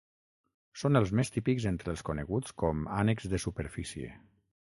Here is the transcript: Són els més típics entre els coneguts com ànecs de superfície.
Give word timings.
Són 0.83 0.99
els 0.99 1.11
més 1.19 1.31
típics 1.35 1.67
entre 1.73 1.93
els 1.93 2.03
coneguts 2.07 2.57
com 2.63 2.81
ànecs 3.03 3.29
de 3.35 3.43
superfície. 3.45 4.11